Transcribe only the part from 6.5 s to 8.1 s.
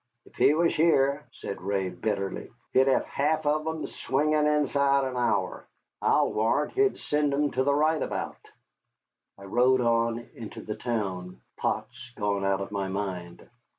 he'd send 'em to the right